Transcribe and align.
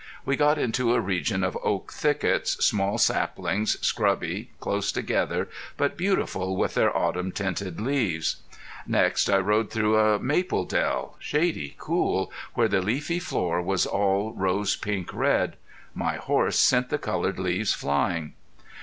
We 0.25 0.35
got 0.35 0.57
into 0.57 0.95
a 0.95 0.99
region 0.99 1.43
of 1.43 1.55
oak 1.63 1.93
thickets, 1.93 2.53
small 2.65 2.97
saplings, 2.97 3.77
scrubby, 3.85 4.49
close 4.59 4.91
together, 4.91 5.47
but 5.77 5.95
beautiful 5.95 6.57
with 6.57 6.73
their 6.73 6.97
autumn 6.97 7.31
tinted 7.31 7.79
leaves. 7.79 8.37
Next 8.87 9.29
I 9.29 9.37
rode 9.37 9.69
through 9.69 9.99
a 9.99 10.17
maple 10.17 10.65
dell, 10.65 11.17
shady, 11.19 11.75
cool, 11.77 12.31
where 12.55 12.67
the 12.67 12.81
leafy 12.81 13.19
floor 13.19 13.61
was 13.61 13.85
all 13.85 14.33
rose 14.33 14.75
pink 14.75 15.13
red. 15.13 15.55
My 15.93 16.15
horse 16.15 16.57
sent 16.57 16.89
the 16.89 16.97
colored 16.97 17.37
leaves 17.37 17.73
flying. 17.75 18.33